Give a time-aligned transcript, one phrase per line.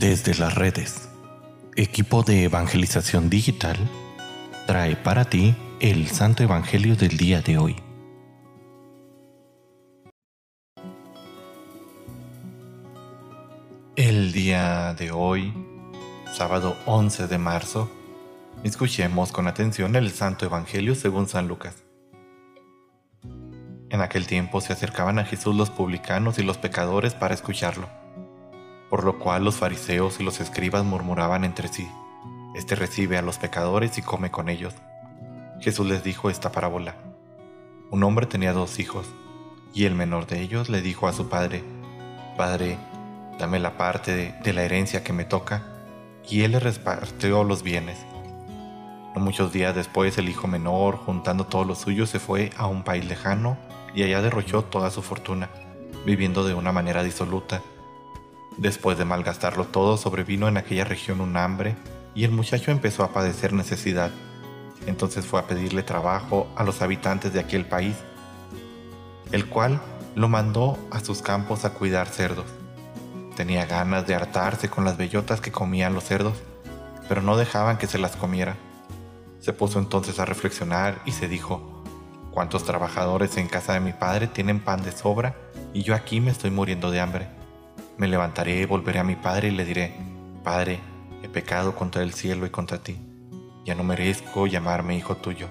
[0.00, 1.10] Desde las redes,
[1.76, 3.76] equipo de evangelización digital
[4.66, 7.76] trae para ti el Santo Evangelio del día de hoy.
[13.94, 15.52] El día de hoy,
[16.32, 17.90] sábado 11 de marzo,
[18.64, 21.84] escuchemos con atención el Santo Evangelio según San Lucas.
[23.90, 27.99] En aquel tiempo se acercaban a Jesús los publicanos y los pecadores para escucharlo,
[28.90, 31.88] por lo cual los fariseos y los escribas murmuraban entre sí,
[32.54, 34.74] Este recibe a los pecadores y come con ellos.
[35.60, 36.96] Jesús les dijo esta parábola.
[37.90, 39.06] Un hombre tenía dos hijos,
[39.72, 41.62] y el menor de ellos le dijo a su padre,
[42.36, 42.76] Padre,
[43.38, 45.62] dame la parte de, la herencia que me toca,
[46.28, 47.98] y él le repartió los bienes.
[49.14, 52.82] No muchos días después el hijo menor, juntando todo lo suyo, se fue a un
[52.82, 53.56] país lejano
[53.94, 55.48] y allá derrochó toda su fortuna,
[56.04, 57.62] viviendo de una manera disoluta.
[58.56, 61.76] Después de malgastarlo todo, sobrevino en aquella región un hambre
[62.14, 64.10] y el muchacho empezó a padecer necesidad.
[64.86, 67.96] Entonces fue a pedirle trabajo a los habitantes de aquel país,
[69.32, 69.80] el cual
[70.14, 72.46] lo mandó a sus campos a cuidar cerdos.
[73.36, 76.34] Tenía ganas de hartarse con las bellotas que comían los cerdos,
[77.08, 78.56] pero no dejaban que se las comiera.
[79.40, 81.80] Se puso entonces a reflexionar y se dijo,
[82.30, 85.34] ¿Cuántos trabajadores en casa de mi padre tienen pan de sobra
[85.74, 87.39] y yo aquí me estoy muriendo de hambre?
[88.00, 89.92] Me levantaré, volveré a mi padre y le diré,
[90.42, 90.80] Padre,
[91.22, 92.96] he pecado contra el cielo y contra ti.
[93.66, 95.48] Ya no merezco llamarme hijo tuyo.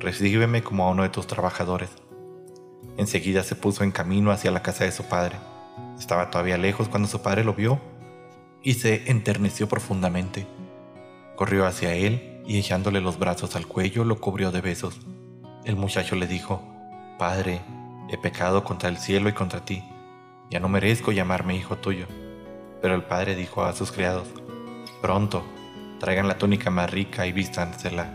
[0.00, 1.90] Recíbeme como a uno de tus trabajadores.
[2.96, 5.36] Enseguida se puso en camino hacia la casa de su padre.
[5.96, 7.78] Estaba todavía lejos cuando su padre lo vio
[8.64, 10.48] y se enterneció profundamente.
[11.36, 14.98] Corrió hacia él y echándole los brazos al cuello lo cubrió de besos.
[15.64, 16.60] El muchacho le dijo,
[17.20, 17.60] Padre,
[18.10, 19.84] he pecado contra el cielo y contra ti,
[20.50, 22.06] ya no merezco llamarme hijo tuyo.
[22.82, 24.28] Pero el padre dijo a sus criados,
[25.00, 25.44] Pronto,
[26.00, 28.10] traigan la túnica más rica y vístansela,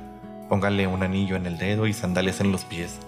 [0.48, 3.00] pónganle un anillo en el dedo y sandalias en los pies,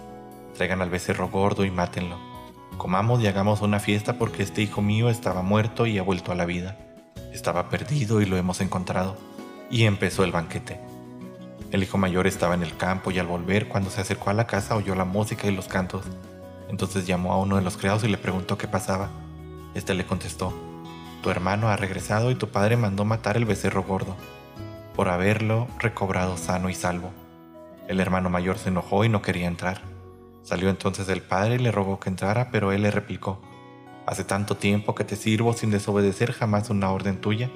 [0.56, 2.18] traigan al becerro gordo y mátenlo.
[2.76, 6.34] Comamos y hagamos una fiesta porque este hijo mío estaba muerto y ha vuelto a
[6.34, 6.76] la vida.
[7.32, 9.16] Estaba perdido y lo hemos encontrado.
[9.70, 10.80] Y empezó el banquete.
[11.70, 14.46] El hijo mayor estaba en el campo y al volver, cuando se acercó a la
[14.46, 16.04] casa, oyó la música y los cantos.
[16.72, 19.10] Entonces llamó a uno de los criados y le preguntó qué pasaba.
[19.74, 20.52] Este le contestó,
[21.22, 24.16] Tu hermano ha regresado y tu padre mandó matar el becerro gordo,
[24.96, 27.10] por haberlo recobrado sano y salvo.
[27.88, 29.82] El hermano mayor se enojó y no quería entrar.
[30.42, 33.40] Salió entonces el padre y le rogó que entrara, pero él le replicó,
[34.06, 37.50] Hace tanto tiempo que te sirvo sin desobedecer jamás una orden tuya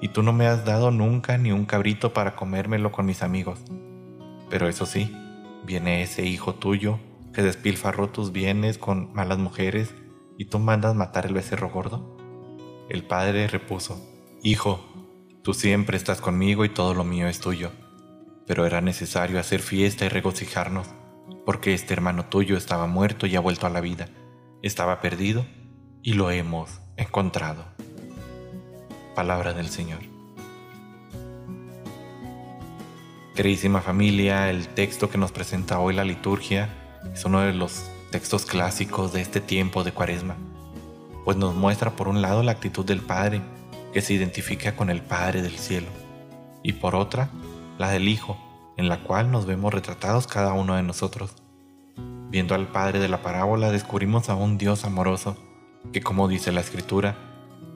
[0.00, 3.58] y tú no me has dado nunca ni un cabrito para comérmelo con mis amigos.
[4.48, 5.12] Pero eso sí,
[5.64, 6.98] viene ese hijo tuyo
[7.36, 9.94] que despilfarró tus bienes con malas mujeres
[10.38, 12.16] y tú mandas matar el becerro gordo.
[12.88, 14.00] El padre repuso,
[14.42, 14.80] Hijo,
[15.42, 17.72] tú siempre estás conmigo y todo lo mío es tuyo.
[18.46, 20.86] Pero era necesario hacer fiesta y regocijarnos,
[21.44, 24.08] porque este hermano tuyo estaba muerto y ha vuelto a la vida.
[24.62, 25.44] Estaba perdido
[26.02, 27.66] y lo hemos encontrado.
[29.14, 30.00] Palabra del Señor.
[33.34, 38.46] Queridísima familia, el texto que nos presenta hoy la liturgia es uno de los textos
[38.46, 40.36] clásicos de este tiempo de Cuaresma,
[41.24, 43.42] pues nos muestra por un lado la actitud del Padre,
[43.92, 45.88] que se identifica con el Padre del cielo,
[46.62, 47.30] y por otra,
[47.78, 48.36] la del Hijo,
[48.76, 51.34] en la cual nos vemos retratados cada uno de nosotros.
[52.28, 55.36] Viendo al Padre de la parábola descubrimos a un Dios amoroso,
[55.92, 57.16] que como dice la Escritura,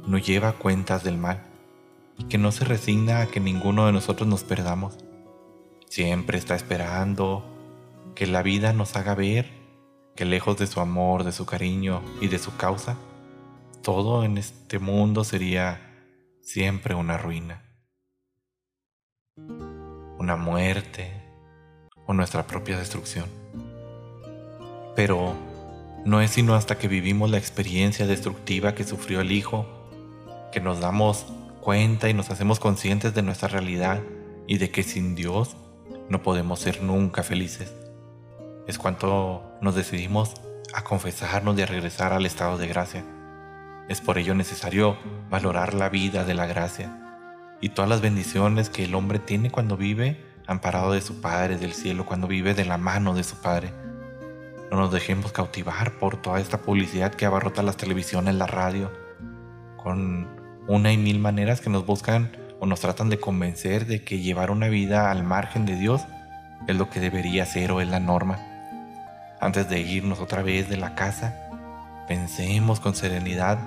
[0.06, 1.46] no lleva cuentas del mal
[2.18, 4.98] y que no se resigna a que ninguno de nosotros nos perdamos.
[5.88, 7.44] Siempre está esperando
[8.14, 9.50] que la vida nos haga ver
[10.16, 12.96] que lejos de su amor, de su cariño y de su causa,
[13.82, 15.80] todo en este mundo sería
[16.42, 17.64] siempre una ruina,
[20.18, 21.10] una muerte
[22.06, 23.26] o nuestra propia destrucción.
[24.94, 25.34] Pero
[26.04, 29.66] no es sino hasta que vivimos la experiencia destructiva que sufrió el Hijo
[30.52, 31.26] que nos damos
[31.60, 34.00] cuenta y nos hacemos conscientes de nuestra realidad
[34.46, 35.56] y de que sin Dios
[36.08, 37.72] no podemos ser nunca felices.
[38.70, 40.34] Es cuanto nos decidimos
[40.72, 43.04] a confesarnos y a regresar al estado de gracia.
[43.88, 44.96] Es por ello necesario
[45.28, 46.96] valorar la vida de la gracia
[47.60, 51.72] y todas las bendiciones que el hombre tiene cuando vive amparado de su Padre del
[51.72, 53.72] cielo, cuando vive de la mano de su Padre.
[54.70, 58.92] No nos dejemos cautivar por toda esta publicidad que abarrota las televisiones, la radio,
[59.78, 60.28] con
[60.68, 62.30] una y mil maneras que nos buscan
[62.60, 66.02] o nos tratan de convencer de que llevar una vida al margen de Dios
[66.68, 68.46] es lo que debería ser o es la norma.
[69.40, 71.34] Antes de irnos otra vez de la casa,
[72.06, 73.58] pensemos con serenidad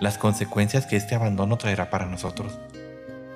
[0.00, 2.58] las consecuencias que este abandono traerá para nosotros.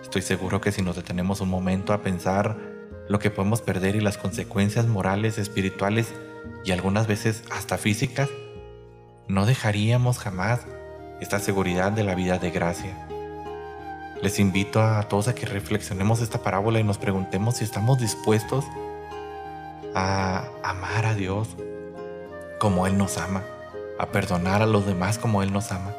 [0.03, 2.57] Estoy seguro que si nos detenemos un momento a pensar
[3.09, 6.13] lo que podemos perder y las consecuencias morales, espirituales
[6.65, 8.29] y algunas veces hasta físicas,
[9.29, 10.67] no dejaríamos jamás
[11.21, 13.07] esta seguridad de la vida de gracia.
[14.21, 18.65] Les invito a todos a que reflexionemos esta parábola y nos preguntemos si estamos dispuestos
[19.95, 21.57] a amar a Dios
[22.59, 23.43] como Él nos ama,
[23.99, 25.95] a perdonar a los demás como Él nos ama.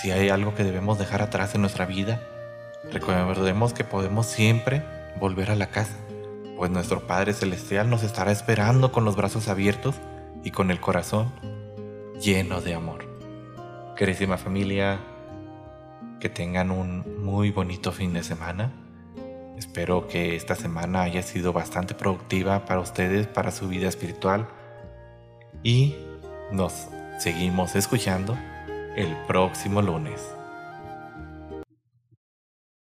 [0.00, 2.20] Si hay algo que debemos dejar atrás en nuestra vida,
[2.92, 4.82] recordemos que podemos siempre
[5.18, 5.96] volver a la casa,
[6.56, 9.96] pues nuestro Padre Celestial nos estará esperando con los brazos abiertos
[10.44, 11.32] y con el corazón
[12.20, 13.06] lleno de amor.
[13.96, 15.00] Querísima familia,
[16.20, 18.72] que tengan un muy bonito fin de semana.
[19.56, 24.48] Espero que esta semana haya sido bastante productiva para ustedes, para su vida espiritual.
[25.66, 25.96] Y
[26.52, 26.86] nos
[27.18, 28.38] seguimos escuchando
[28.94, 30.35] el próximo lunes.